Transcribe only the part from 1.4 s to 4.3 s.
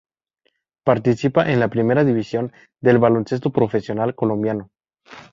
en la primera división del Baloncesto Profesional